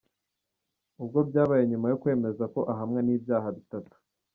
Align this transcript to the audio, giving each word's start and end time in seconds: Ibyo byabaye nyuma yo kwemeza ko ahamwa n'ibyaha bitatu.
Ibyo 1.03 1.19
byabaye 1.29 1.63
nyuma 1.69 1.85
yo 1.91 1.99
kwemeza 2.01 2.43
ko 2.53 2.59
ahamwa 2.71 2.99
n'ibyaha 3.03 3.47
bitatu. 3.57 3.95